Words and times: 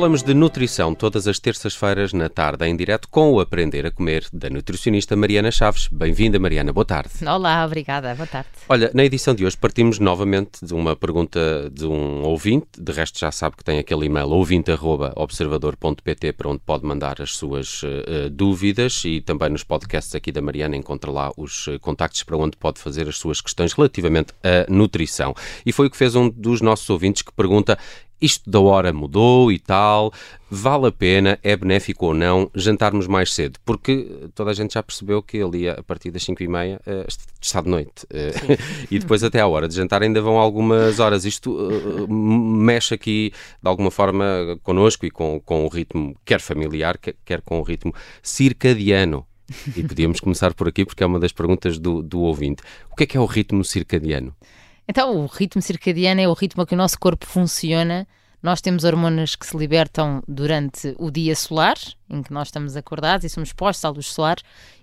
falamos 0.00 0.22
de 0.22 0.32
nutrição 0.32 0.94
todas 0.94 1.28
as 1.28 1.38
terças-feiras 1.38 2.14
na 2.14 2.30
tarde 2.30 2.66
em 2.66 2.74
direto 2.74 3.06
com 3.10 3.34
o 3.34 3.40
Aprender 3.40 3.84
a 3.84 3.90
Comer 3.90 4.26
da 4.32 4.48
nutricionista 4.48 5.14
Mariana 5.14 5.50
Chaves. 5.50 5.90
Bem-vinda, 5.92 6.38
Mariana. 6.38 6.72
Boa 6.72 6.86
tarde. 6.86 7.10
Olá, 7.20 7.66
obrigada. 7.66 8.14
Boa 8.14 8.26
tarde. 8.26 8.48
Olha, 8.66 8.90
na 8.94 9.04
edição 9.04 9.34
de 9.34 9.44
hoje 9.44 9.58
partimos 9.58 9.98
novamente 9.98 10.64
de 10.64 10.72
uma 10.72 10.96
pergunta 10.96 11.70
de 11.70 11.84
um 11.84 12.22
ouvinte. 12.22 12.66
De 12.78 12.90
resto, 12.92 13.18
já 13.18 13.30
sabe 13.30 13.58
que 13.58 13.64
tem 13.64 13.78
aquele 13.78 14.06
e-mail 14.06 14.30
ouvinte.observador.pt 14.30 16.32
para 16.32 16.48
onde 16.48 16.62
pode 16.64 16.86
mandar 16.86 17.20
as 17.20 17.36
suas 17.36 17.82
uh, 17.82 18.30
dúvidas 18.32 19.02
e 19.04 19.20
também 19.20 19.50
nos 19.50 19.64
podcasts 19.64 20.14
aqui 20.14 20.32
da 20.32 20.40
Mariana 20.40 20.76
encontra 20.76 21.10
lá 21.10 21.30
os 21.36 21.66
uh, 21.66 21.78
contactos 21.78 22.22
para 22.22 22.38
onde 22.38 22.56
pode 22.56 22.80
fazer 22.80 23.06
as 23.06 23.18
suas 23.18 23.42
questões 23.42 23.74
relativamente 23.74 24.32
à 24.42 24.64
nutrição. 24.72 25.34
E 25.66 25.72
foi 25.72 25.88
o 25.88 25.90
que 25.90 25.96
fez 25.98 26.16
um 26.16 26.30
dos 26.30 26.62
nossos 26.62 26.88
ouvintes 26.88 27.20
que 27.20 27.34
pergunta 27.34 27.78
isto 28.20 28.50
da 28.50 28.60
hora 28.60 28.92
mudou 28.92 29.50
e 29.50 29.58
tal, 29.58 30.12
vale 30.50 30.86
a 30.86 30.92
pena, 30.92 31.38
é 31.42 31.56
benéfico 31.56 32.06
ou 32.06 32.14
não 32.14 32.50
jantarmos 32.54 33.06
mais 33.06 33.32
cedo? 33.32 33.58
Porque 33.64 34.28
toda 34.34 34.50
a 34.50 34.54
gente 34.54 34.74
já 34.74 34.82
percebeu 34.82 35.22
que 35.22 35.40
ali 35.40 35.68
a 35.68 35.82
partir 35.82 36.10
das 36.10 36.22
5 36.24 36.42
e 36.42 36.48
meia 36.48 36.80
uh, 36.86 37.06
está 37.40 37.60
de 37.60 37.68
noite 37.68 38.04
uh, 38.04 38.58
e 38.90 38.98
depois 38.98 39.24
até 39.24 39.40
à 39.40 39.46
hora 39.46 39.68
de 39.68 39.74
jantar 39.74 40.02
ainda 40.02 40.20
vão 40.20 40.38
algumas 40.38 40.98
horas. 40.98 41.24
Isto 41.24 41.52
uh, 41.52 42.12
mexe 42.12 42.94
aqui 42.94 43.32
de 43.62 43.68
alguma 43.68 43.90
forma 43.90 44.58
connosco 44.62 45.06
e 45.06 45.10
com, 45.10 45.40
com 45.40 45.64
o 45.64 45.68
ritmo, 45.68 46.14
quer 46.24 46.40
familiar, 46.40 46.98
quer, 46.98 47.14
quer 47.24 47.40
com 47.40 47.58
o 47.58 47.62
ritmo 47.62 47.94
circadiano. 48.22 49.26
E 49.76 49.82
podíamos 49.82 50.20
começar 50.20 50.54
por 50.54 50.68
aqui 50.68 50.84
porque 50.84 51.02
é 51.02 51.06
uma 51.06 51.18
das 51.18 51.32
perguntas 51.32 51.78
do, 51.78 52.02
do 52.02 52.20
ouvinte. 52.20 52.62
O 52.90 52.94
que 52.94 53.02
é 53.02 53.06
que 53.06 53.16
é 53.16 53.20
o 53.20 53.26
ritmo 53.26 53.64
circadiano? 53.64 54.34
Então, 54.90 55.24
o 55.24 55.26
ritmo 55.26 55.62
circadiano 55.62 56.20
é 56.20 56.28
o 56.28 56.32
ritmo 56.32 56.66
que 56.66 56.74
o 56.74 56.76
nosso 56.76 56.98
corpo 56.98 57.24
funciona. 57.24 58.08
Nós 58.42 58.60
temos 58.60 58.84
hormonas 58.84 59.34
que 59.36 59.46
se 59.46 59.56
libertam 59.56 60.22
durante 60.26 60.94
o 60.98 61.10
dia 61.10 61.36
solar, 61.36 61.76
em 62.08 62.22
que 62.22 62.32
nós 62.32 62.48
estamos 62.48 62.76
acordados 62.76 63.24
e 63.24 63.28
somos 63.28 63.50
expostos 63.50 63.84
à 63.84 63.90
luz 63.90 64.06
solar, 64.06 64.36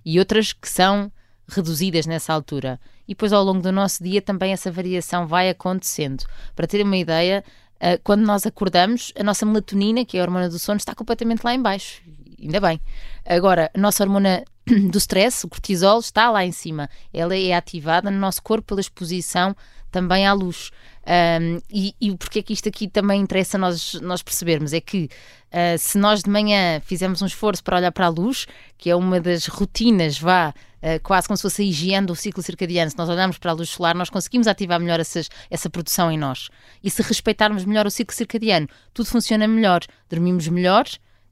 e 0.06 0.20
outras 0.20 0.54
que 0.54 0.70
são 0.70 1.12
reduzidas 1.48 2.06
nessa 2.06 2.34
altura. 2.34 2.80
E 3.08 3.14
depois, 3.14 3.34
ao 3.34 3.44
longo 3.44 3.62
do 3.62 3.72
nosso 3.72 4.04
dia, 4.04 4.22
também 4.22 4.52
essa 4.52 4.72
variação 4.72 5.26
vai 5.26 5.50
acontecendo. 5.50 6.24
Para 6.56 6.68
ter 6.68 6.84
uma 6.84 6.98
ideia, 6.98 7.44
eh, 7.80 7.98
quando 8.04 8.26
nós 8.26 8.46
acordamos, 8.46 9.14
a 9.18 9.24
nossa 9.24 9.46
melatonina, 9.46 10.06
que 10.06 10.18
é 10.18 10.20
a 10.20 10.24
hormona 10.24 10.50
do 10.50 10.60
sono, 10.60 10.78
está 10.78 10.94
completamente 10.94 11.44
lá 11.44 11.54
em 11.54 11.62
baixo. 11.62 12.02
Ainda 12.40 12.60
bem. 12.60 12.80
Agora, 13.26 13.72
a 13.74 13.80
nossa 13.80 14.04
hormona 14.04 14.44
do 14.92 14.98
stress, 14.98 15.46
o 15.46 15.50
cortisol, 15.50 16.00
está 16.00 16.30
lá 16.30 16.46
em 16.46 16.52
cima. 16.52 16.90
Ela 17.14 17.36
é 17.36 17.54
ativada 17.54 18.12
no 18.12 18.20
nosso 18.20 18.42
corpo 18.42 18.68
pela 18.68 18.82
exposição 18.82 19.56
também 19.92 20.28
à 20.28 20.34
luz. 20.34 20.72
Um, 21.08 21.62
e, 21.72 21.96
e 22.02 22.16
porque 22.18 22.40
é 22.40 22.44
que 22.44 22.52
isto 22.52 22.68
aqui 22.68 22.88
também 22.88 23.22
interessa 23.22 23.58
nós, 23.58 23.94
nós 24.02 24.22
percebermos? 24.22 24.74
É 24.74 24.82
que 24.82 25.06
uh, 25.06 25.78
se 25.78 25.98
nós 25.98 26.22
de 26.22 26.30
manhã 26.30 26.82
fizermos 26.82 27.22
um 27.22 27.26
esforço 27.26 27.64
para 27.64 27.78
olhar 27.78 27.92
para 27.92 28.08
a 28.08 28.10
luz, 28.10 28.46
que 28.78 28.90
é 28.90 28.96
uma 28.96 29.22
das 29.22 29.48
rotinas, 29.48 30.20
vá, 30.20 30.50
uh, 30.50 31.02
quase 31.02 31.28
como 31.28 31.38
se 31.38 31.44
fosse 31.44 31.62
a 31.62 31.66
higiene 31.66 32.06
do 32.06 32.16
ciclo 32.16 32.44
circadiano, 32.44 32.92
se 32.92 32.98
nós 32.98 33.08
olharmos 33.08 33.38
para 33.38 33.52
a 33.52 33.54
luz 33.54 33.70
solar, 33.70 33.96
nós 33.96 34.10
conseguimos 34.10 34.48
ativar 34.48 34.80
melhor 34.82 35.00
essas, 35.00 35.30
essa 35.50 35.70
produção 35.70 36.12
em 36.12 36.18
nós. 36.18 36.50
E 36.84 36.92
se 36.92 37.02
respeitarmos 37.02 37.64
melhor 37.64 37.88
o 37.88 37.92
ciclo 37.92 38.14
circadiano, 38.14 38.68
tudo 38.94 39.08
funciona 39.08 39.48
melhor, 39.48 39.82
dormimos 40.10 40.48
melhor 40.50 40.86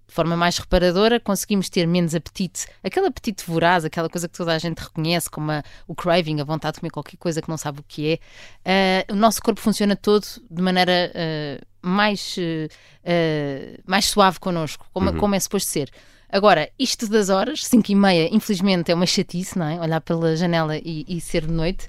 de 0.07 0.13
forma 0.13 0.35
mais 0.37 0.57
reparadora, 0.57 1.19
conseguimos 1.19 1.69
ter 1.69 1.87
menos 1.87 2.13
apetite, 2.13 2.67
aquele 2.83 3.07
apetite 3.07 3.43
voraz, 3.45 3.85
aquela 3.85 4.09
coisa 4.09 4.27
que 4.27 4.37
toda 4.37 4.53
a 4.53 4.57
gente 4.57 4.79
reconhece 4.79 5.29
como 5.29 5.51
a, 5.51 5.63
o 5.87 5.95
craving, 5.95 6.39
a 6.41 6.43
vontade 6.43 6.75
de 6.75 6.81
comer 6.81 6.91
qualquer 6.91 7.17
coisa 7.17 7.41
que 7.41 7.49
não 7.49 7.57
sabe 7.57 7.79
o 7.79 7.85
que 7.87 8.19
é. 8.65 9.07
Uh, 9.09 9.13
o 9.13 9.15
nosso 9.15 9.41
corpo 9.41 9.59
funciona 9.59 9.95
todo 9.95 10.25
de 10.49 10.61
maneira 10.61 11.11
uh, 11.11 11.65
mais, 11.81 12.38
uh, 12.38 13.81
mais 13.85 14.05
suave 14.05 14.39
connosco, 14.39 14.85
como, 14.94 15.09
uhum. 15.09 15.17
como 15.17 15.35
é 15.35 15.39
suposto 15.39 15.69
ser. 15.69 15.89
Agora, 16.29 16.69
isto 16.77 17.07
das 17.07 17.29
horas, 17.29 17.65
5 17.65 17.91
e 17.91 17.95
meia, 17.95 18.29
infelizmente 18.35 18.91
é 18.91 18.95
uma 18.95 19.05
chatice, 19.05 19.57
não 19.57 19.67
é? 19.67 19.79
Olhar 19.79 20.01
pela 20.01 20.35
janela 20.35 20.77
e, 20.77 21.05
e 21.07 21.21
ser 21.21 21.45
de 21.45 21.53
noite. 21.53 21.88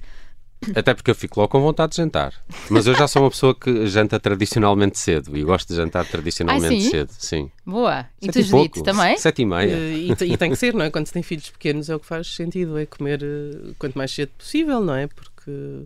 Até 0.75 0.93
porque 0.93 1.11
eu 1.11 1.15
fico 1.15 1.39
logo 1.39 1.51
com 1.51 1.61
vontade 1.61 1.91
de 1.91 1.97
jantar. 1.97 2.33
Mas 2.69 2.87
eu 2.87 2.95
já 2.95 3.07
sou 3.07 3.23
uma 3.23 3.29
pessoa 3.29 3.53
que 3.53 3.85
janta 3.87 4.19
tradicionalmente 4.19 4.97
cedo 4.97 5.37
e 5.37 5.43
gosto 5.43 5.69
de 5.69 5.75
jantar 5.75 6.05
tradicionalmente 6.05 6.75
ah, 6.75 6.81
sim? 6.81 6.89
cedo. 6.89 7.11
Sim. 7.17 7.51
Boa. 7.65 8.07
E 8.21 8.27
tu, 8.27 8.41
Judite, 8.41 8.83
também? 8.83 9.17
Sete 9.17 9.43
e 9.43 9.45
meia. 9.45 9.75
E, 9.75 10.11
e, 10.11 10.33
e, 10.33 10.37
tem 10.37 10.49
que 10.49 10.55
ser, 10.55 10.73
não 10.73 10.83
é? 10.83 10.89
Quando 10.89 11.05
se 11.05 11.13
tem 11.13 11.21
filhos 11.21 11.49
pequenos 11.49 11.89
é 11.89 11.95
o 11.95 11.99
que 11.99 12.05
faz 12.05 12.27
sentido, 12.27 12.77
é 12.77 12.85
comer 12.85 13.21
uh, 13.23 13.75
quanto 13.77 13.97
mais 13.97 14.11
cedo 14.11 14.31
possível, 14.37 14.81
não 14.81 14.95
é? 14.95 15.07
Porque 15.07 15.36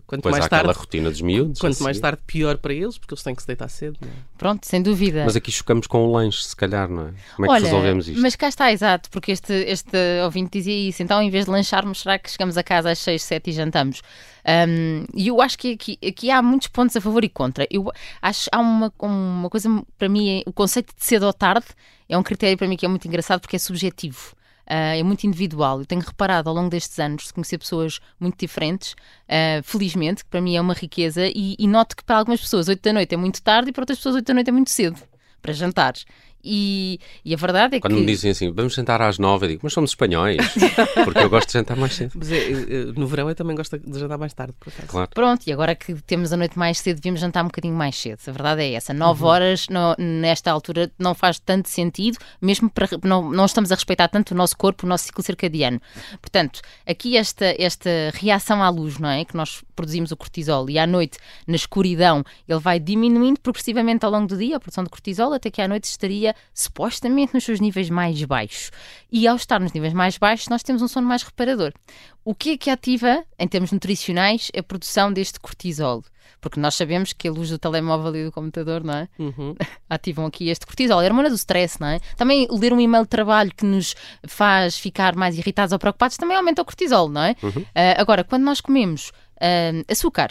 quanto 0.06 0.22
pois 0.22 0.32
mais 0.32 0.44
há 0.44 0.48
tarde. 0.48 0.68
aquela 0.68 0.78
rotina 0.78 1.10
dos 1.10 1.20
miúdos. 1.20 1.60
Quanto 1.60 1.82
mais 1.82 1.98
tarde, 2.00 2.20
pior 2.26 2.58
para 2.58 2.72
eles, 2.72 2.98
porque 2.98 3.14
eles 3.14 3.22
têm 3.22 3.34
que 3.34 3.42
se 3.42 3.46
deitar 3.46 3.68
cedo. 3.68 3.98
Não 4.00 4.08
é? 4.08 4.12
Pronto, 4.36 4.66
sem 4.66 4.82
dúvida. 4.82 5.24
Mas 5.24 5.36
aqui 5.36 5.50
chocamos 5.50 5.86
com 5.86 6.04
o 6.04 6.12
lanche, 6.12 6.44
se 6.44 6.56
calhar, 6.56 6.88
não 6.88 7.08
é? 7.08 7.12
Como 7.36 7.46
é 7.46 7.48
que 7.48 7.54
Olha, 7.54 7.64
resolvemos 7.64 8.08
isto? 8.08 8.20
Mas 8.20 8.36
cá 8.36 8.48
está, 8.48 8.72
exato, 8.72 9.10
porque 9.10 9.32
este, 9.32 9.52
este 9.52 9.96
ouvinte 10.24 10.58
dizia 10.58 10.88
isso. 10.88 11.02
Então, 11.02 11.22
em 11.22 11.30
vez 11.30 11.44
de 11.44 11.50
lancharmos, 11.50 12.00
será 12.00 12.18
que 12.18 12.30
chegamos 12.30 12.56
a 12.56 12.62
casa 12.62 12.90
às 12.90 12.98
6, 12.98 13.22
7 13.22 13.50
e 13.50 13.52
jantamos? 13.52 14.02
Um, 14.44 15.04
e 15.14 15.28
eu 15.28 15.40
acho 15.40 15.56
que 15.56 15.72
aqui, 15.72 15.98
aqui 16.04 16.30
há 16.30 16.42
muitos 16.42 16.68
pontos 16.68 16.96
a 16.96 17.00
favor 17.00 17.22
e 17.24 17.28
contra. 17.28 17.66
Eu 17.70 17.90
acho 18.20 18.48
há 18.50 18.58
uma, 18.58 18.92
uma 19.00 19.48
coisa, 19.48 19.68
para 19.96 20.08
mim, 20.08 20.40
é, 20.40 20.42
o 20.46 20.52
conceito 20.52 20.94
de 20.96 21.04
cedo 21.04 21.26
ou 21.26 21.32
tarde 21.32 21.66
é 22.08 22.18
um 22.18 22.22
critério 22.22 22.58
para 22.58 22.68
mim 22.68 22.76
que 22.76 22.84
é 22.84 22.88
muito 22.88 23.06
engraçado 23.06 23.40
porque 23.40 23.56
é 23.56 23.58
subjetivo. 23.58 24.34
Uh, 24.66 24.98
é 24.98 25.02
muito 25.02 25.26
individual. 25.26 25.80
Eu 25.80 25.86
tenho 25.86 26.00
reparado 26.00 26.48
ao 26.48 26.54
longo 26.54 26.70
destes 26.70 26.98
anos 26.98 27.24
de 27.24 27.32
conhecer 27.32 27.58
pessoas 27.58 28.00
muito 28.18 28.38
diferentes, 28.38 28.92
uh, 28.92 29.62
felizmente, 29.62 30.24
que 30.24 30.30
para 30.30 30.40
mim 30.40 30.56
é 30.56 30.60
uma 30.60 30.74
riqueza, 30.74 31.26
e, 31.26 31.56
e 31.58 31.66
noto 31.66 31.96
que 31.96 32.04
para 32.04 32.18
algumas 32.18 32.40
pessoas 32.40 32.68
8 32.68 32.80
da 32.80 32.92
noite 32.92 33.14
é 33.14 33.16
muito 33.16 33.42
tarde 33.42 33.70
e 33.70 33.72
para 33.72 33.82
outras 33.82 33.98
pessoas 33.98 34.16
8 34.16 34.26
da 34.26 34.34
noite 34.34 34.48
é 34.48 34.52
muito 34.52 34.70
cedo 34.70 34.98
para 35.42 35.52
jantar. 35.52 35.94
E, 36.44 36.98
e, 37.24 37.32
a 37.32 37.36
verdade 37.36 37.76
é 37.76 37.80
Quando 37.80 37.92
que. 37.92 37.96
Quando 37.98 38.00
me 38.00 38.12
dizem 38.12 38.30
assim, 38.32 38.50
vamos 38.52 38.74
jantar 38.74 39.00
às 39.00 39.18
nove, 39.18 39.46
eu 39.46 39.50
digo, 39.50 39.60
mas 39.62 39.72
somos 39.72 39.90
espanhóis, 39.90 40.38
porque 41.04 41.20
eu 41.20 41.30
gosto 41.30 41.48
de 41.48 41.52
jantar 41.52 41.76
mais 41.76 41.94
cedo. 41.94 42.12
Mas 42.16 42.32
é, 42.32 42.48
no 42.96 43.06
verão 43.06 43.28
eu 43.28 43.34
também 43.34 43.54
gosto 43.54 43.78
de 43.78 43.98
jantar 43.98 44.18
mais 44.18 44.34
tarde, 44.34 44.52
por 44.58 44.68
acaso. 44.68 44.88
Claro. 44.88 45.10
Pronto, 45.14 45.46
e 45.46 45.52
agora 45.52 45.74
que 45.74 45.94
temos 46.02 46.32
a 46.32 46.36
noite 46.36 46.58
mais 46.58 46.78
cedo, 46.78 46.96
devíamos 46.96 47.20
jantar 47.20 47.44
um 47.44 47.46
bocadinho 47.46 47.74
mais 47.74 47.96
cedo. 47.96 48.18
A 48.26 48.32
verdade 48.32 48.62
é 48.62 48.72
essa. 48.72 48.92
Nove 48.92 49.22
uhum. 49.22 49.28
horas, 49.28 49.68
no, 49.68 49.94
nesta 49.98 50.50
altura, 50.50 50.90
não 50.98 51.14
faz 51.14 51.38
tanto 51.38 51.68
sentido, 51.68 52.18
mesmo 52.40 52.68
para. 52.68 52.88
Não, 53.04 53.30
não 53.30 53.44
estamos 53.44 53.70
a 53.70 53.76
respeitar 53.76 54.08
tanto 54.08 54.32
o 54.32 54.34
nosso 54.34 54.56
corpo, 54.56 54.84
o 54.84 54.88
nosso 54.88 55.04
ciclo 55.04 55.22
circadiano. 55.22 55.80
Portanto, 56.20 56.60
aqui 56.84 57.16
esta, 57.16 57.54
esta 57.56 57.90
reação 58.14 58.62
à 58.62 58.68
luz, 58.68 58.98
não 58.98 59.08
é? 59.08 59.24
Que 59.24 59.36
nós 59.36 59.62
produzimos 59.76 60.10
o 60.10 60.16
cortisol 60.16 60.68
e 60.68 60.78
à 60.78 60.86
noite, 60.86 61.18
na 61.46 61.56
escuridão, 61.56 62.24
ele 62.48 62.58
vai 62.58 62.80
diminuindo 62.80 63.40
progressivamente 63.40 64.04
ao 64.04 64.10
longo 64.10 64.26
do 64.26 64.36
dia 64.36 64.56
a 64.56 64.60
produção 64.60 64.82
de 64.82 64.90
cortisol, 64.90 65.32
até 65.32 65.50
que 65.50 65.60
à 65.60 65.68
noite 65.68 65.84
estaria 65.84 66.31
supostamente 66.54 67.34
nos 67.34 67.44
seus 67.44 67.60
níveis 67.60 67.90
mais 67.90 68.22
baixos. 68.24 68.70
E 69.10 69.26
ao 69.26 69.36
estar 69.36 69.60
nos 69.60 69.72
níveis 69.72 69.92
mais 69.92 70.18
baixos, 70.18 70.48
nós 70.48 70.62
temos 70.62 70.82
um 70.82 70.88
sono 70.88 71.06
mais 71.06 71.22
reparador. 71.22 71.72
O 72.24 72.34
que 72.34 72.50
é 72.50 72.56
que 72.56 72.70
ativa, 72.70 73.24
em 73.38 73.48
termos 73.48 73.72
nutricionais, 73.72 74.50
a 74.56 74.62
produção 74.62 75.12
deste 75.12 75.40
cortisol? 75.40 76.04
Porque 76.40 76.58
nós 76.58 76.74
sabemos 76.74 77.12
que 77.12 77.28
a 77.28 77.30
luz 77.32 77.50
do 77.50 77.58
telemóvel 77.58 78.16
e 78.16 78.24
do 78.24 78.32
computador, 78.32 78.82
não 78.82 78.94
é? 78.94 79.08
Uhum. 79.18 79.54
Ativam 79.88 80.26
aqui 80.26 80.48
este 80.48 80.66
cortisol. 80.66 81.00
É 81.00 81.04
a 81.04 81.08
hormona 81.08 81.28
do 81.28 81.36
stress, 81.36 81.80
não 81.80 81.86
é? 81.86 82.00
Também 82.16 82.48
ler 82.50 82.72
um 82.72 82.80
e-mail 82.80 83.04
de 83.04 83.10
trabalho 83.10 83.52
que 83.56 83.64
nos 83.64 83.94
faz 84.26 84.76
ficar 84.76 85.14
mais 85.14 85.38
irritados 85.38 85.72
ou 85.72 85.78
preocupados 85.78 86.16
também 86.16 86.36
aumenta 86.36 86.62
o 86.62 86.64
cortisol, 86.64 87.08
não 87.08 87.22
é? 87.22 87.36
Uhum. 87.42 87.62
Uh, 87.62 87.64
agora, 87.96 88.24
quando 88.24 88.42
nós 88.42 88.60
comemos 88.60 89.10
uh, 89.36 89.84
açúcar, 89.88 90.30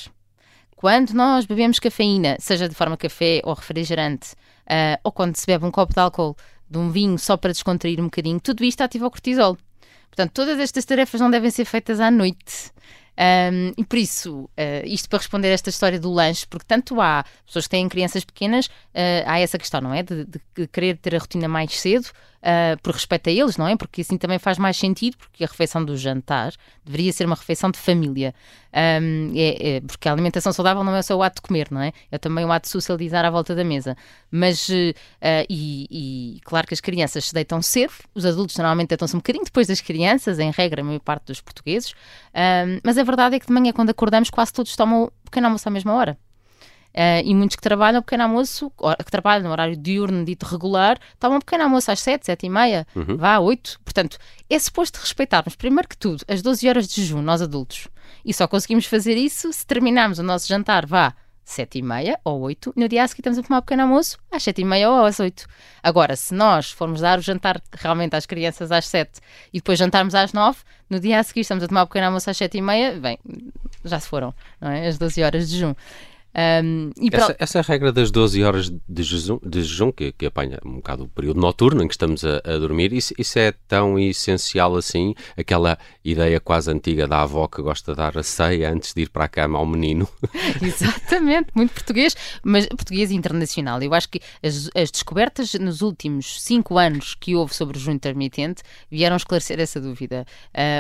quando 0.82 1.12
nós 1.12 1.46
bebemos 1.46 1.78
cafeína, 1.78 2.38
seja 2.40 2.68
de 2.68 2.74
forma 2.74 2.98
café 2.98 3.40
ou 3.44 3.54
refrigerante, 3.54 4.32
uh, 4.66 4.98
ou 5.04 5.12
quando 5.12 5.36
se 5.36 5.46
bebe 5.46 5.64
um 5.64 5.70
copo 5.70 5.94
de 5.94 6.00
álcool 6.00 6.36
de 6.68 6.76
um 6.80 6.90
vinho 6.90 7.20
só 7.20 7.38
para 7.38 7.52
descontrair 7.52 8.00
um 8.00 8.06
bocadinho, 8.06 8.40
tudo 8.40 8.64
isto 8.64 8.82
ativa 8.82 9.06
o 9.06 9.12
cortisol. 9.12 9.56
Portanto, 10.10 10.32
todas 10.34 10.60
estas 10.60 10.84
tarefas 10.84 11.22
não 11.22 11.30
devem 11.30 11.52
ser 11.52 11.66
feitas 11.66 12.00
à 12.00 12.10
noite. 12.10 12.72
Um, 13.22 13.74
e 13.78 13.86
por 13.86 14.00
isso, 14.00 14.46
uh, 14.46 14.50
isto 14.84 15.08
para 15.08 15.20
responder 15.20 15.50
a 15.50 15.52
esta 15.52 15.70
história 15.70 16.00
do 16.00 16.12
lanche, 16.12 16.48
porque 16.48 16.66
tanto 16.68 17.00
há 17.00 17.24
pessoas 17.46 17.66
que 17.66 17.70
têm 17.70 17.88
crianças 17.88 18.26
pequenas, 18.26 18.66
uh, 18.66 19.24
há 19.28 19.40
essa 19.40 19.60
questão, 19.60 19.80
não 19.80 19.94
é? 19.94 20.02
De, 20.02 20.26
de, 20.26 20.68
querer 20.68 20.98
ter 20.98 21.16
a 21.16 21.20
rotina 21.20 21.48
mais 21.48 21.80
cedo, 21.80 22.06
uh, 22.06 22.82
por 22.82 22.94
respeito 22.94 23.30
a 23.30 23.32
eles, 23.32 23.58
não 23.58 23.68
é? 23.68 23.76
Porque 23.76 24.02
assim 24.02 24.18
também 24.18 24.40
faz 24.40 24.58
mais 24.58 24.76
sentido, 24.76 25.18
porque 25.18 25.44
a 25.44 25.48
refeição 25.48 25.86
do 25.86 25.96
jantar 25.96 26.52
deveria 26.84 27.14
ser 27.14 27.28
uma 27.28 27.36
refeição 27.36 27.70
de 27.70 27.78
família. 27.78 28.34
Um, 28.74 29.34
é, 29.36 29.76
é, 29.76 29.82
porque 29.82 30.08
a 30.08 30.14
alimentação 30.14 30.52
saudável 30.52 30.84
não 30.84 30.96
é 30.96 31.02
só 31.02 31.16
o 31.16 31.22
ato 31.22 31.36
de 31.36 31.42
comer, 31.42 31.68
não 31.70 31.82
é? 31.82 31.92
É 32.10 32.18
também 32.18 32.44
o 32.44 32.52
ato 32.52 32.64
de 32.64 32.72
socializar 32.72 33.24
à 33.24 33.30
volta 33.30 33.54
da 33.54 33.64
mesa. 33.64 33.96
Mas, 34.32 34.70
e, 34.70 34.96
e, 35.50 36.40
claro 36.46 36.66
que 36.66 36.74
as 36.74 36.80
crianças 36.80 37.26
se 37.26 37.34
deitam 37.34 37.62
cedo, 37.62 37.92
os 38.16 38.26
adultos 38.26 38.56
normalmente 38.56 38.90
deitam-se 38.90 39.14
um 39.14 39.20
bocadinho 39.20 39.44
depois 39.44 39.68
das 39.68 39.82
crianças, 39.82 40.40
em 40.40 40.52
regra, 40.52 40.82
a 40.82 40.86
maior 40.86 41.02
parte 41.02 41.26
dos 41.26 41.42
portugueses, 41.42 41.94
um, 42.34 42.80
mas 42.82 42.98
a 42.98 43.04
verdade 43.12 43.36
é 43.36 43.40
que 43.40 43.48
de 43.48 43.54
manhã, 43.54 43.72
quando 43.72 43.90
acordamos, 43.90 44.30
quase 44.30 44.52
todos 44.52 44.76
tomam 44.76 45.12
pequeno 45.24 45.48
almoço 45.48 45.68
à 45.68 45.72
mesma 45.72 45.94
hora. 45.94 46.18
Uh, 46.94 47.24
e 47.24 47.34
muitos 47.34 47.56
que 47.56 47.62
trabalham 47.62 48.02
pequeno 48.02 48.24
almoço, 48.24 48.70
que 49.06 49.12
trabalham 49.12 49.46
no 49.46 49.52
horário 49.52 49.78
diurno 49.78 50.26
dito 50.26 50.46
regular, 50.46 51.00
tomam 51.18 51.40
pequeno 51.40 51.64
almoço 51.64 51.90
às 51.90 52.02
7, 52.02 52.26
7 52.26 52.46
e 52.46 52.50
meia, 52.50 52.86
uhum. 52.94 53.16
vá, 53.16 53.40
8. 53.40 53.80
Portanto, 53.86 54.18
é 54.50 54.60
suposto 54.60 55.00
respeitarmos, 55.00 55.56
primeiro 55.56 55.88
que 55.88 55.98
tudo, 55.98 56.26
as 56.28 56.42
12 56.42 56.68
horas 56.68 56.88
de 56.88 57.02
jejum, 57.02 57.22
nós 57.22 57.42
adultos. 57.42 57.88
E 58.26 58.34
só 58.34 58.46
conseguimos 58.46 58.86
fazer 58.86 59.16
isso 59.16 59.54
se 59.54 59.66
terminarmos 59.66 60.20
o 60.20 60.24
nosso 60.24 60.48
jantar, 60.48 60.86
vá, 60.86 61.14
sete 61.44 61.80
e 61.80 61.82
meia 61.82 62.20
ou 62.24 62.42
oito, 62.42 62.74
no 62.76 62.88
dia 62.88 63.04
a 63.04 63.08
seguir 63.08 63.22
estamos 63.22 63.40
a 63.40 63.44
tomar 63.44 63.58
um 63.60 63.62
pequeno 63.62 63.84
almoço 63.84 64.18
às 64.32 64.44
sete 64.44 64.62
e 64.62 64.66
meia 64.66 64.90
ou 64.90 65.06
às 65.06 65.20
oito. 65.20 65.48
Agora, 65.84 66.16
se 66.16 66.34
nós 66.34 66.72
formos 66.72 67.02
dar 67.02 67.20
o 67.20 67.22
jantar 67.22 67.62
realmente 67.74 68.16
às 68.16 68.26
crianças 68.26 68.72
às 68.72 68.88
sete 68.88 69.20
e 69.54 69.58
depois 69.58 69.78
jantarmos 69.78 70.16
às 70.16 70.34
nove, 70.34 70.60
no 70.90 71.00
dia 71.00 71.20
a 71.20 71.24
seguir 71.24 71.42
estamos 71.42 71.64
a 71.64 71.68
tomar 71.68 71.84
um 71.84 71.88
pequeno 71.88 72.08
almoço 72.08 72.30
às 72.30 72.38
sete 72.38 72.58
e 72.58 72.62
meia, 72.62 72.94
bem, 72.94 73.18
já 73.84 74.00
se 74.00 74.08
foram, 74.08 74.34
não 74.60 74.70
é? 74.72 74.88
As 74.88 74.98
12 74.98 75.24
horas 75.24 75.50
de 75.50 75.58
jejum. 75.58 75.74
Um, 76.34 76.92
essa, 77.12 77.36
essa, 77.40 77.60
é 77.60 77.62
regra 77.62 77.92
das 77.92 78.10
12 78.10 78.42
horas 78.42 78.70
de 78.70 79.04
jejum, 79.04 79.38
de 79.44 79.62
jejum 79.62 79.92
que, 79.92 80.14
que, 80.14 80.26
apanha 80.26 80.60
um 80.66 80.76
bocado 80.76 81.04
o 81.04 81.10
período 81.10 81.42
noturno 81.42 81.84
em 81.84 81.88
que 81.90 81.94
estamos 81.94 82.24
a, 82.24 82.38
a 82.46 82.58
dormir, 82.58 82.94
isso, 82.94 83.14
isso, 83.18 83.38
é 83.38 83.52
tão 83.68 84.00
essencial 84.00 84.78
assim? 84.78 85.14
Aquela 85.36 85.78
ideia 86.06 86.40
quase 86.40 86.72
antiga 86.72 87.06
da 87.06 87.22
avó 87.22 87.50
que 87.50 87.62
gosta 87.62 87.92
de 87.92 87.98
dar 87.98 88.18
a 88.18 88.24
ceia 88.24 88.72
antes 88.72 88.94
de 88.94 89.02
ir 89.02 89.10
para 89.10 89.26
a 89.26 89.28
cama 89.28 89.60
ao 89.60 89.66
menino. 89.66 90.08
Exatamente, 90.62 91.50
muito 91.54 91.74
português, 91.74 92.16
mas 92.44 92.66
português 92.68 93.12
internacional. 93.12 93.82
Eu 93.82 93.94
acho 93.94 94.08
que 94.08 94.22
as, 94.42 94.70
as 94.74 94.90
descobertas 94.90 95.54
nos 95.56 95.82
últimos 95.82 96.42
5 96.42 96.78
anos 96.78 97.14
que 97.14 97.36
houve 97.36 97.54
sobre 97.54 97.76
o 97.76 97.80
jejum 97.80 97.92
intermitente 97.92 98.64
vieram 98.90 99.18
esclarecer 99.18 99.60
essa 99.60 99.82
dúvida. 99.82 100.26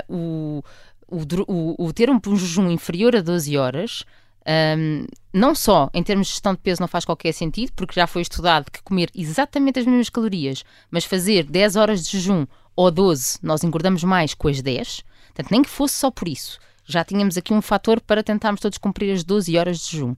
Uh, 0.08 0.16
o, 0.16 0.64
o, 1.08 1.26
o, 1.48 1.88
o 1.88 1.94
ter 1.94 2.10
um 2.10 2.20
jejum 2.38 2.72
inferior 2.72 3.18
a 3.18 3.22
12 3.22 3.58
horas 3.58 4.06
um, 4.48 5.06
não 5.34 5.54
só 5.54 5.90
em 5.94 6.04
termos 6.04 6.28
de 6.28 6.34
gestão 6.34 6.54
de 6.54 6.60
peso 6.60 6.82
não 6.82 6.88
faz 6.88 7.06
qualquer 7.06 7.32
sentido, 7.32 7.72
porque 7.76 8.00
já 8.00 8.08
foi 8.08 8.22
estudado 8.22 8.72
que 8.72 8.82
comer 8.84 9.10
exatamente 9.16 9.80
as 9.80 9.86
mesmas 9.86 10.10
calorias, 10.10 10.64
mas 10.90 11.06
fazer 11.06 11.44
10 11.44 11.76
horas 11.76 12.04
de 12.04 12.18
jejum 12.18 12.46
ou 12.76 12.90
12, 12.90 13.40
nós 13.42 13.64
engordamos 13.64 14.04
mais 14.04 14.34
com 14.34 14.48
as 14.48 14.62
10. 14.62 15.04
Portanto, 15.28 15.52
nem 15.52 15.62
que 15.62 15.70
fosse 15.70 15.96
só 15.96 16.12
por 16.12 16.28
isso. 16.28 16.60
Já 16.84 17.04
tínhamos 17.04 17.38
aqui 17.38 17.54
um 17.54 17.62
fator 17.62 18.02
para 18.02 18.24
tentarmos 18.24 18.60
todos 18.60 18.78
cumprir 18.78 19.14
as 19.14 19.24
12 19.24 19.58
horas 19.58 19.80
de 19.80 19.92
jejum. 19.92 20.16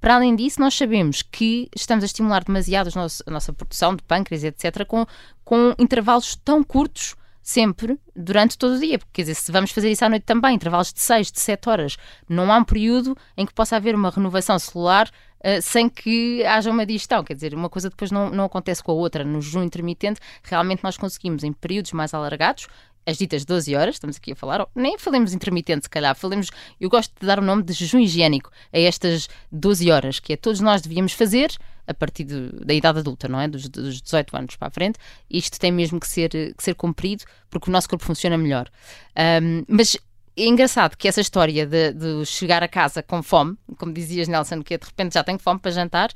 Para 0.00 0.16
além 0.16 0.34
disso, 0.34 0.60
nós 0.60 0.74
sabemos 0.74 1.22
que 1.22 1.68
estamos 1.74 2.02
a 2.02 2.06
estimular 2.06 2.44
demasiado 2.44 2.90
a 3.26 3.30
nossa 3.30 3.52
produção 3.52 3.94
de 3.94 4.02
pâncreas, 4.02 4.44
etc., 4.44 4.84
com, 4.86 5.06
com 5.44 5.74
intervalos 5.78 6.36
tão 6.44 6.62
curtos 6.62 7.14
sempre 7.46 7.96
durante 8.14 8.58
todo 8.58 8.74
o 8.74 8.80
dia. 8.80 8.98
Porque, 8.98 9.12
quer 9.12 9.22
dizer, 9.22 9.36
se 9.36 9.52
vamos 9.52 9.70
fazer 9.70 9.88
isso 9.88 10.04
à 10.04 10.08
noite 10.08 10.24
também, 10.24 10.56
intervalos 10.56 10.92
de 10.92 11.00
6, 11.00 11.30
de 11.30 11.38
7 11.38 11.68
horas, 11.68 11.96
não 12.28 12.52
há 12.52 12.58
um 12.58 12.64
período 12.64 13.16
em 13.36 13.46
que 13.46 13.54
possa 13.54 13.76
haver 13.76 13.94
uma 13.94 14.10
renovação 14.10 14.58
celular 14.58 15.08
uh, 15.38 15.62
sem 15.62 15.88
que 15.88 16.44
haja 16.44 16.68
uma 16.68 16.84
digestão. 16.84 17.22
Quer 17.22 17.34
dizer, 17.34 17.54
uma 17.54 17.70
coisa 17.70 17.88
depois 17.88 18.10
não, 18.10 18.30
não 18.30 18.46
acontece 18.46 18.82
com 18.82 18.90
a 18.90 18.96
outra. 18.96 19.24
No 19.24 19.40
jejum 19.40 19.62
intermitente, 19.62 20.20
realmente 20.42 20.82
nós 20.82 20.96
conseguimos, 20.96 21.44
em 21.44 21.52
períodos 21.52 21.92
mais 21.92 22.12
alargados, 22.12 22.66
as 23.06 23.16
ditas 23.16 23.44
12 23.44 23.74
horas, 23.76 23.94
estamos 23.94 24.16
aqui 24.16 24.32
a 24.32 24.36
falar, 24.36 24.66
nem 24.74 24.98
falemos 24.98 25.32
intermitente, 25.32 25.84
se 25.84 25.90
calhar, 25.90 26.14
falemos, 26.16 26.50
eu 26.80 26.90
gosto 26.90 27.12
de 27.18 27.26
dar 27.26 27.38
o 27.38 27.42
nome 27.42 27.62
de 27.62 27.72
jejum 27.72 28.00
higiênico 28.00 28.50
a 28.72 28.78
estas 28.78 29.28
12 29.52 29.90
horas, 29.90 30.18
que 30.18 30.32
é 30.32 30.36
todos 30.36 30.60
nós 30.60 30.82
devíamos 30.82 31.12
fazer 31.12 31.56
a 31.86 31.94
partir 31.94 32.24
de, 32.24 32.50
da 32.64 32.74
idade 32.74 32.98
adulta, 32.98 33.28
não 33.28 33.40
é? 33.40 33.46
Dos, 33.46 33.68
dos 33.68 34.02
18 34.02 34.36
anos 34.36 34.56
para 34.56 34.68
a 34.68 34.70
frente, 34.70 34.98
isto 35.30 35.58
tem 35.58 35.70
mesmo 35.70 36.00
que 36.00 36.08
ser, 36.08 36.30
que 36.30 36.62
ser 36.62 36.74
cumprido 36.74 37.24
porque 37.48 37.70
o 37.70 37.72
nosso 37.72 37.88
corpo 37.88 38.04
funciona 38.04 38.36
melhor. 38.36 38.68
Um, 39.16 39.62
mas 39.68 39.96
é 40.36 40.46
engraçado 40.46 40.96
que 40.96 41.08
essa 41.08 41.20
história 41.20 41.66
de, 41.66 41.92
de, 41.92 42.26
chegar 42.26 42.62
a 42.62 42.68
casa 42.68 43.02
com 43.02 43.22
fome, 43.22 43.56
como 43.78 43.92
dizias, 43.92 44.28
Nelson, 44.28 44.62
que 44.62 44.76
de 44.76 44.84
repente 44.84 45.14
já 45.14 45.24
tenho 45.24 45.38
fome 45.38 45.60
para 45.60 45.70
jantar, 45.70 46.10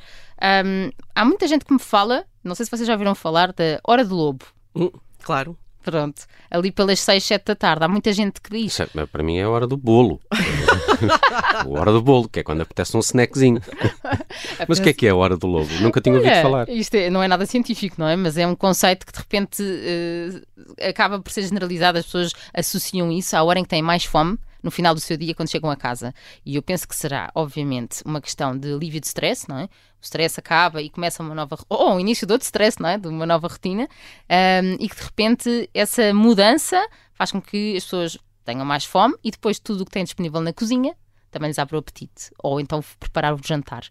um, 0.65 0.91
há 1.15 1.25
muita 1.25 1.47
gente 1.47 1.65
que 1.65 1.73
me 1.73 1.79
fala, 1.79 2.27
não 2.43 2.55
sei 2.55 2.67
se 2.67 2.71
vocês 2.71 2.87
já 2.87 2.93
ouviram 2.93 3.15
falar, 3.15 3.53
da 3.53 3.81
hora 3.85 4.05
do 4.05 4.15
lobo. 4.15 4.45
Hum, 4.75 4.91
claro. 5.23 5.57
Pronto, 5.82 6.23
ali 6.50 6.71
pelas 6.71 7.00
6, 7.00 7.25
7 7.25 7.44
da 7.44 7.55
tarde. 7.55 7.85
Há 7.85 7.88
muita 7.88 8.12
gente 8.12 8.41
que 8.41 8.50
diz. 8.50 8.79
É, 8.81 8.87
para 9.06 9.23
mim 9.23 9.38
é 9.38 9.44
a 9.44 9.49
hora 9.49 9.67
do 9.67 9.77
bolo. 9.77 10.21
a 10.31 11.67
hora 11.69 11.91
do 11.91 12.03
bolo, 12.03 12.29
que 12.29 12.41
é 12.41 12.43
quando 12.43 12.61
apetece 12.61 12.97
um 12.97 13.00
snackzinho. 13.00 13.61
Mas 14.69 14.79
o 14.79 14.82
que 14.82 14.91
é 14.91 14.93
que 14.93 15.06
é 15.06 15.11
a 15.11 15.17
hora 15.17 15.37
do 15.37 15.47
lobo? 15.47 15.73
Nunca 15.81 16.00
tinha 16.00 16.17
ouvido 16.17 16.43
falar. 16.43 16.69
Isto 16.69 16.97
é, 16.97 17.09
não 17.09 17.23
é 17.23 17.29
nada 17.29 17.47
científico, 17.47 17.97
não 17.99 18.06
é? 18.06 18.15
Mas 18.15 18.37
é 18.37 18.47
um 18.47 18.55
conceito 18.55 19.06
que 19.06 19.12
de 19.12 19.19
repente 19.19 19.62
uh, 19.62 20.87
acaba 20.87 21.19
por 21.19 21.32
ser 21.32 21.43
generalizado. 21.43 21.99
As 21.99 22.05
pessoas 22.05 22.32
associam 22.53 23.11
isso 23.11 23.35
à 23.35 23.43
hora 23.43 23.59
em 23.59 23.62
que 23.62 23.71
têm 23.71 23.82
mais 23.82 24.05
fome 24.05 24.38
no 24.62 24.71
final 24.71 24.95
do 24.95 25.01
seu 25.01 25.17
dia 25.17 25.35
quando 25.35 25.51
chegam 25.51 25.71
a 25.71 25.77
casa. 25.77 26.15
E 26.45 26.57
eu 26.57 26.62
penso 26.62 26.87
que 26.87 26.95
será, 26.95 27.31
obviamente, 27.35 28.03
uma 28.05 28.21
questão 28.21 28.57
de 28.57 28.73
alívio 28.73 29.01
de 29.01 29.07
stress, 29.07 29.49
não 29.49 29.59
é? 29.59 29.65
O 29.65 30.03
stress 30.03 30.39
acaba 30.39 30.81
e 30.81 30.89
começa 30.89 31.23
uma 31.23 31.35
nova. 31.35 31.59
ou 31.69 31.97
o 31.97 32.01
início 32.01 32.27
de 32.27 32.33
outro 32.33 32.45
stress, 32.45 32.81
não 32.81 32.89
é? 32.89 32.99
De 32.99 33.09
uma 33.09 33.27
nova 33.27 33.49
rotina. 33.49 33.89
Um, 34.29 34.75
e 34.79 34.89
que 34.89 34.97
de 34.97 35.03
repente 35.03 35.71
essa 35.75 36.12
mudança 36.15 36.81
faz 37.15 37.33
com 37.33 37.41
que 37.41 37.77
as 37.77 37.85
pessoas 37.85 38.19
tenham 38.45 38.65
mais 38.65 38.85
fome 38.85 39.15
e 39.23 39.31
depois 39.31 39.59
tudo 39.59 39.83
o 39.83 39.85
que 39.85 39.93
têm 39.93 40.05
disponível 40.05 40.41
na 40.41 40.53
cozinha 40.53 40.97
também 41.31 41.49
lhes 41.49 41.59
abre 41.59 41.77
o 41.77 41.79
apetite. 41.79 42.31
Ou 42.43 42.61
então 42.61 42.83
preparar 42.99 43.35
o 43.35 43.41
jantar. 43.43 43.85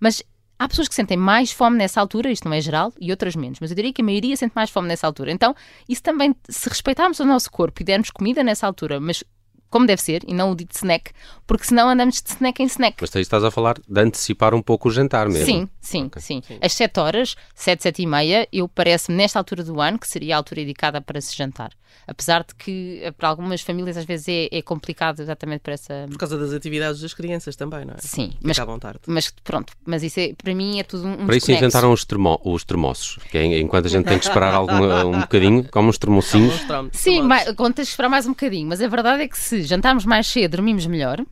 Mas 0.00 0.22
Há 0.58 0.66
pessoas 0.68 0.88
que 0.88 0.94
sentem 0.94 1.18
mais 1.18 1.52
fome 1.52 1.76
nessa 1.76 2.00
altura, 2.00 2.30
isto 2.30 2.48
não 2.48 2.54
é 2.54 2.62
geral, 2.62 2.90
e 2.98 3.10
outras 3.10 3.36
menos, 3.36 3.60
mas 3.60 3.70
eu 3.70 3.76
diria 3.76 3.92
que 3.92 4.00
a 4.00 4.04
maioria 4.04 4.34
sente 4.38 4.54
mais 4.54 4.70
fome 4.70 4.88
nessa 4.88 5.06
altura. 5.06 5.30
Então, 5.30 5.54
isso 5.86 6.02
também, 6.02 6.34
se 6.48 6.66
respeitarmos 6.70 7.20
o 7.20 7.26
nosso 7.26 7.50
corpo 7.50 7.82
e 7.82 7.84
dermos 7.84 8.10
comida 8.10 8.42
nessa 8.42 8.66
altura, 8.66 8.98
mas 8.98 9.22
como 9.70 9.86
deve 9.86 10.02
ser, 10.02 10.22
e 10.26 10.34
não 10.34 10.50
o 10.50 10.54
dito 10.54 10.74
snack, 10.74 11.12
porque 11.46 11.64
senão 11.64 11.88
andamos 11.88 12.20
de 12.20 12.30
snack 12.30 12.62
em 12.62 12.66
snack. 12.66 12.96
Mas 13.00 13.14
aí 13.14 13.22
estás 13.22 13.44
a 13.44 13.50
falar 13.50 13.76
de 13.86 14.00
antecipar 14.00 14.54
um 14.54 14.62
pouco 14.62 14.88
o 14.88 14.92
jantar 14.92 15.28
mesmo. 15.28 15.46
Sim, 15.46 15.68
sim, 15.80 16.04
okay. 16.06 16.22
sim. 16.22 16.42
sim. 16.46 16.58
Às 16.60 16.72
7 16.72 17.00
horas, 17.00 17.36
7, 17.54 17.82
7 17.82 18.02
e 18.02 18.06
meia, 18.06 18.48
eu 18.52 18.68
parece-me 18.68 19.16
nesta 19.16 19.38
altura 19.38 19.62
do 19.62 19.80
ano 19.80 19.98
que 19.98 20.08
seria 20.08 20.34
a 20.34 20.38
altura 20.38 20.60
indicada 20.60 21.00
para 21.00 21.20
se 21.20 21.36
jantar. 21.36 21.70
Apesar 22.06 22.44
de 22.44 22.54
que 22.54 23.00
eh, 23.02 23.10
para 23.10 23.28
algumas 23.28 23.62
famílias 23.62 23.96
às 23.96 24.04
vezes 24.04 24.28
é, 24.28 24.48
é 24.52 24.62
complicado 24.62 25.20
exatamente 25.20 25.60
para 25.60 25.74
essa. 25.74 26.06
Por 26.08 26.18
causa 26.18 26.38
das 26.38 26.52
atividades 26.52 27.00
das 27.00 27.12
crianças 27.12 27.56
também, 27.56 27.84
não 27.84 27.94
é? 27.94 27.96
Sim, 27.98 28.32
mas, 28.40 28.56
tarde. 28.56 29.00
mas 29.06 29.32
pronto, 29.42 29.72
mas 29.84 30.04
isso 30.04 30.20
é, 30.20 30.32
para 30.34 30.54
mim 30.54 30.78
é 30.78 30.84
tudo 30.84 31.06
um. 31.06 31.26
Para 31.26 31.36
isso 31.36 31.50
inventaram 31.50 31.92
os, 31.92 32.04
termo, 32.04 32.40
os 32.44 32.64
termossos, 32.64 33.18
que 33.30 33.36
é, 33.38 33.60
enquanto 33.60 33.86
a 33.86 33.88
gente 33.88 34.04
tem 34.04 34.18
que 34.18 34.24
esperar 34.24 34.54
algum, 34.54 34.74
um 35.08 35.20
bocadinho, 35.20 35.68
como 35.68 35.88
uns 35.88 35.98
termocinhos. 35.98 36.54
Sim, 36.92 37.28
contas 37.56 37.86
que 37.86 37.90
esperar 37.90 38.08
mais 38.08 38.26
um 38.26 38.30
bocadinho, 38.30 38.68
mas 38.68 38.80
a 38.80 38.86
verdade 38.86 39.22
é 39.22 39.28
que 39.28 39.38
se 39.38 39.55
jantarmos 39.62 40.04
mais 40.04 40.26
cedo, 40.26 40.52
dormimos 40.52 40.86
melhor. 40.86 41.24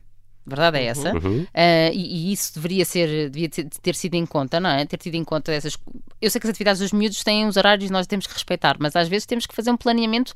Verdade 0.47 0.77
é 0.77 0.81
uhum. 0.81 0.87
essa. 0.89 1.13
Uhum. 1.13 1.41
Uh, 1.41 1.91
e, 1.91 2.29
e, 2.29 2.31
isso 2.31 2.53
deveria 2.53 2.85
ser, 2.85 3.29
devia 3.31 3.49
ter, 3.49 3.67
ter, 3.67 3.95
sido 3.95 4.13
em 4.13 4.25
conta, 4.27 4.59
não 4.59 4.69
é? 4.69 4.85
Ter 4.85 4.97
tido 4.97 5.15
em 5.15 5.23
conta 5.23 5.51
essas. 5.51 5.75
Eu 6.21 6.29
sei 6.29 6.39
que 6.39 6.45
as 6.45 6.51
atividades 6.51 6.79
dos 6.81 6.91
miúdos 6.91 7.23
têm 7.23 7.47
os 7.47 7.57
horários 7.57 7.89
e 7.89 7.91
nós 7.91 8.05
temos 8.05 8.27
que 8.27 8.33
respeitar, 8.33 8.77
mas 8.79 8.95
às 8.95 9.07
vezes 9.07 9.25
temos 9.25 9.47
que 9.47 9.55
fazer 9.55 9.71
um 9.71 9.77
planeamento 9.77 10.33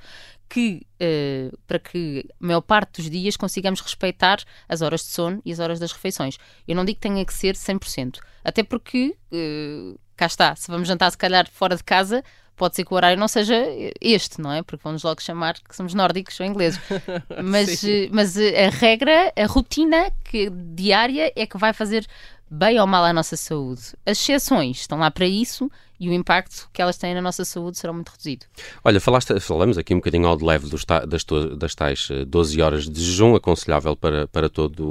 que, 0.50 0.82
uh, 1.00 1.56
para 1.68 1.78
que 1.78 2.26
a 2.42 2.46
maior 2.46 2.62
parte 2.62 3.02
dos 3.02 3.10
dias 3.10 3.38
consigamos 3.38 3.82
respeitar 3.82 4.40
as 4.68 4.82
horas 4.82 5.02
de 5.02 5.08
sono 5.08 5.42
e 5.46 5.52
as 5.52 5.60
horas 5.60 5.80
das 5.80 5.92
refeições. 5.92 6.38
Eu 6.68 6.76
não 6.76 6.84
digo 6.84 7.00
que 7.00 7.08
tenha 7.08 7.24
que 7.24 7.34
ser 7.34 7.54
100%, 7.54 8.18
até 8.44 8.64
porque, 8.64 9.16
uh, 9.32 10.00
cá 10.18 10.26
está, 10.26 10.56
se 10.56 10.72
vamos 10.72 10.88
jantar 10.88 11.12
se 11.12 11.18
calhar 11.18 11.48
fora 11.52 11.76
de 11.76 11.84
casa, 11.84 12.24
pode 12.60 12.76
ser 12.76 12.84
que 12.84 12.94
o 12.94 12.98
horário 12.98 13.18
não 13.18 13.30
seja 13.30 13.56
este, 14.02 14.42
não 14.42 14.52
é? 14.52 14.62
Porque 14.62 14.84
vamos 14.84 15.02
logo 15.02 15.22
chamar 15.22 15.54
que 15.54 15.76
somos 15.76 15.94
nórdicos 15.94 16.38
ou 16.40 16.46
ingleses. 16.46 16.80
Mas, 17.44 17.84
mas 18.12 18.38
eh, 18.38 18.68
a 18.68 18.70
regra, 18.70 19.34
a 19.36 19.46
rotina 19.46 20.12
que, 20.26 20.50
diária 20.50 21.32
é 21.36 21.46
que 21.46 21.58
vai 21.58 21.72
fazer 21.74 22.06
bem 22.50 22.80
ou 22.80 22.88
mal 22.88 23.06
à 23.06 23.14
nossa 23.14 23.38
saúde. 23.38 23.82
As 24.06 24.20
exceções 24.20 24.82
estão 24.82 25.00
lá 25.00 25.10
para 25.10 25.26
isso 25.26 25.72
e 26.00 26.10
o 26.10 26.14
impacto 26.14 26.70
que 26.74 26.82
elas 26.82 26.98
têm 26.98 27.14
na 27.14 27.22
nossa 27.22 27.46
saúde 27.46 27.78
será 27.78 27.94
muito 27.94 28.10
reduzido. 28.10 28.46
Olha, 28.84 29.00
falaste, 29.00 29.40
falamos 29.40 29.78
aqui 29.78 29.94
um 29.94 29.98
bocadinho 29.98 30.28
ao 30.28 30.36
de 30.36 30.44
leve 30.44 30.68
dos, 30.68 30.84
das, 30.86 31.24
das 31.58 31.76
tais 31.76 32.10
12 32.28 32.60
eh, 32.60 32.64
horas 32.64 32.90
de 32.90 33.02
jejum, 33.02 33.36
aconselhável 33.36 33.96
para, 33.96 34.28
para 34.28 34.50
todos 34.50 34.86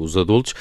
os 0.00 0.16
adultos. 0.16 0.54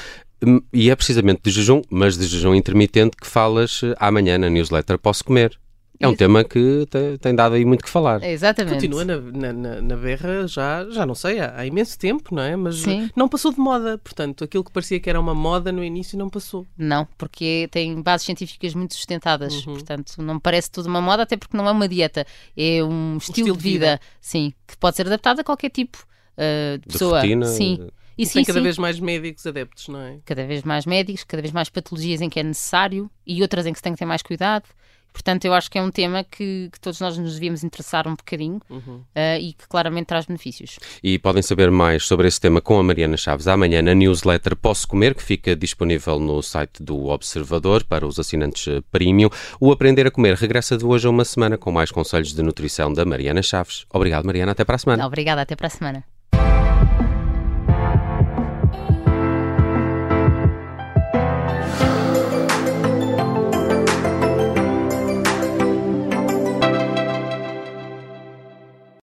Hum, 0.46 0.62
e 0.72 0.90
é 0.90 0.96
precisamente 0.96 1.42
de 1.44 1.52
jejum, 1.52 1.82
mas 1.90 2.18
de 2.18 2.26
jejum 2.28 2.54
intermitente, 2.54 3.16
que 3.18 3.28
falas 3.28 3.82
eh, 3.84 3.96
amanhã 3.98 4.38
na 4.38 4.50
newsletter 4.50 4.98
Posso 4.98 5.24
Comer. 5.24 5.58
É 6.00 6.08
um 6.08 6.16
tema 6.16 6.44
que 6.44 6.86
tem, 6.90 7.18
tem, 7.18 7.36
dado 7.36 7.56
aí 7.56 7.64
muito 7.64 7.84
que 7.84 7.90
falar. 7.90 8.22
Exatamente. 8.24 8.74
Continua 8.74 9.06
na, 9.06 9.54
na, 9.54 9.82
na 9.82 9.96
berra 9.96 10.48
já, 10.48 10.86
já 10.90 11.06
não 11.06 11.16
sei, 11.16 11.40
há, 11.40 11.54
há, 11.56 11.66
imenso 11.66 11.98
tempo, 11.98 12.34
não 12.34 12.44
é? 12.44 12.56
Mas 12.56 12.78
Sim. 12.78 13.10
não 13.16 13.30
passou 13.30 13.54
de 13.54 13.60
moda. 13.60 13.98
Portanto, 13.98 14.44
aquilo 14.44 14.64
que 14.64 14.72
parecia 14.72 15.00
que 15.00 15.10
era 15.10 15.20
uma 15.20 15.36
moda 15.36 15.72
no 15.72 15.84
início 15.84 16.18
não 16.18 16.30
passou. 16.30 16.66
Não, 16.78 17.08
porque 17.18 17.70
tem 17.72 18.02
bases 18.02 18.26
científicas 18.26 18.74
muito 18.74 18.96
sustentadas. 18.96 19.66
Uhum. 19.66 19.74
Portanto, 19.74 20.22
não 20.22 20.40
parece 20.40 20.70
tudo 20.72 20.88
uma 20.88 21.02
moda, 21.02 21.24
até 21.24 21.38
porque 21.38 21.56
não 21.56 21.68
é 21.68 21.72
uma 21.72 21.88
dieta. 21.88 22.26
É 22.58 22.84
um, 22.84 23.18
estilo, 23.18 23.38
estilo 23.38 23.58
de, 23.58 23.64
vida, 23.64 23.86
de 23.86 23.92
vida, 23.92 24.02
sim, 24.20 24.54
que 24.68 24.76
pode 24.78 24.96
ser 24.96 25.06
adaptado 25.06 25.40
a 25.40 25.44
qualquer 25.44 25.70
tipo 25.70 25.98
uh, 26.38 26.78
de, 26.80 26.88
de 26.88 26.94
pessoa. 26.94 27.22
Rotina, 27.22 27.46
sim. 27.46 27.88
E 28.18 28.26
sim, 28.26 28.34
tem 28.34 28.46
cada 28.46 28.60
sim. 28.60 28.64
vez 28.64 28.78
mais 28.78 29.00
médicos 29.00 29.46
adeptos, 29.48 29.88
não 29.88 30.00
é? 30.00 30.20
Cada 30.26 30.46
vez 30.46 30.64
mais 30.64 30.86
médicos, 30.86 31.24
cada 31.24 31.42
vez 31.42 31.52
mais 31.52 31.70
patologias 31.70 32.22
em 32.22 32.30
que 32.30 32.40
é 32.40 32.44
necessário 32.44 33.10
e 33.26 33.42
outras 33.42 33.66
em 33.66 33.72
que 33.72 33.80
se 33.80 33.84
tem 33.84 33.94
que 33.94 34.00
ter 34.00 34.06
mais 34.06 34.22
cuidado. 34.22 34.66
Portanto, 35.14 35.46
eu 35.46 35.54
acho 35.54 35.70
que 35.70 35.78
é 35.78 35.82
um 35.82 35.92
tema 35.92 36.24
que, 36.24 36.70
que 36.72 36.80
todos 36.80 37.00
nós 37.00 37.18
nos 37.18 37.36
devíamos 37.36 37.64
interessar 37.64 38.08
um 38.08 38.16
bocadinho 38.16 38.60
uhum. 38.70 38.96
uh, 38.96 39.40
e 39.40 39.54
que 39.54 39.68
claramente 39.68 40.08
traz 40.08 40.26
benefícios. 40.26 40.80
E 41.04 41.20
podem 41.20 41.44
saber 41.44 41.70
mais 41.70 42.04
sobre 42.04 42.28
esse 42.28 42.42
tema 42.42 42.60
com 42.60 42.80
a 42.80 42.84
Mariana 42.84 43.16
Chaves 43.16 43.48
amanhã 43.48 43.82
na 43.82 43.94
newsletter 43.94 44.56
Posso 44.56 44.88
Comer, 44.88 45.14
que 45.14 45.24
fica 45.24 45.56
disponível 45.56 46.20
no 46.20 46.42
site 46.42 46.82
do 46.82 47.06
Observador 47.08 47.84
para 47.84 48.08
os 48.08 48.20
assinantes 48.20 48.68
eh, 48.68 48.82
premium. 48.92 49.30
O 49.60 49.72
Aprender 49.72 50.08
a 50.08 50.12
Comer 50.12 50.36
regressa 50.36 50.78
de 50.78 50.86
hoje 50.86 51.08
a 51.08 51.10
uma 51.10 51.24
semana 51.24 51.58
com 51.58 51.72
mais 51.72 51.92
conselhos 51.92 52.34
de 52.34 52.42
nutrição 52.42 52.92
da 52.92 53.06
Mariana 53.06 53.44
Chaves. 53.44 53.86
Obrigado, 53.94 54.26
Mariana. 54.26 54.52
Até 54.52 54.66
para 54.66 54.76
a 54.76 54.80
semana. 54.80 55.06
Obrigada, 55.06 55.42
até 55.42 55.56
para 55.56 55.68
a 55.68 55.70
semana. 55.70 56.13